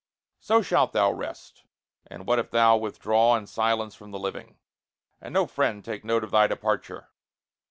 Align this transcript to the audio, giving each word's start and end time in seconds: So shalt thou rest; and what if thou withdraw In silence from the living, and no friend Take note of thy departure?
So 0.39 0.63
shalt 0.63 0.93
thou 0.93 1.11
rest; 1.11 1.63
and 2.07 2.25
what 2.25 2.39
if 2.39 2.49
thou 2.49 2.75
withdraw 2.75 3.35
In 3.37 3.45
silence 3.45 3.93
from 3.93 4.09
the 4.09 4.17
living, 4.17 4.57
and 5.21 5.31
no 5.31 5.45
friend 5.45 5.85
Take 5.85 6.03
note 6.03 6.23
of 6.23 6.31
thy 6.31 6.47
departure? 6.47 7.11